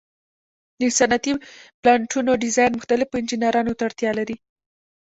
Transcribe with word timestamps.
د 0.79 0.81
صنعتي 0.97 1.31
پلانټونو 1.81 2.31
ډیزاین 2.43 2.71
مختلفو 2.79 3.17
انجینرانو 3.19 3.77
ته 3.77 3.83
اړتیا 3.89 4.11
لري. 4.19 4.35